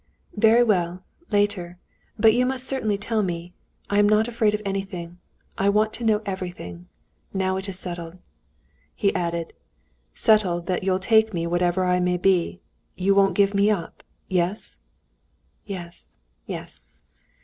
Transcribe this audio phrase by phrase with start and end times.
[0.35, 1.77] "Very well, later,
[2.17, 3.53] but you must certainly tell me.
[3.87, 5.19] I'm not afraid of anything.
[5.59, 6.87] I want to know everything.
[7.35, 8.17] Now it is settled."
[8.95, 9.53] He added:
[10.15, 14.01] "Settled that you'll take me whatever I may be—you won't give me up?
[14.27, 14.79] Yes?"
[15.67, 16.09] "Yes,
[16.47, 16.81] yes."